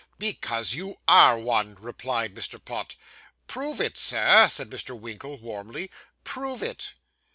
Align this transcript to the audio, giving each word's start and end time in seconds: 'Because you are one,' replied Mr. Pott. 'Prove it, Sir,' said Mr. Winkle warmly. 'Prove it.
'Because 0.17 0.73
you 0.73 0.95
are 1.07 1.37
one,' 1.37 1.77
replied 1.79 2.33
Mr. 2.33 2.57
Pott. 2.59 2.95
'Prove 3.45 3.79
it, 3.79 3.97
Sir,' 3.99 4.49
said 4.49 4.71
Mr. 4.71 4.99
Winkle 4.99 5.37
warmly. 5.37 5.91
'Prove 6.23 6.63
it. 6.63 6.93